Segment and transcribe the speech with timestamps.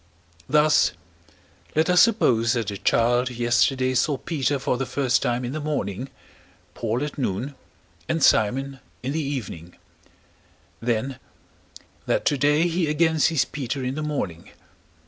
[0.49, 0.93] Thus,
[1.75, 5.59] let us suppose that a child yesterday saw Peter for the first time in the
[5.59, 6.09] morning,
[6.73, 7.53] Paul at noon,
[8.09, 9.75] and Simon in the evening;
[10.81, 11.19] then,
[12.07, 14.49] that today he again sees Peter in the morning.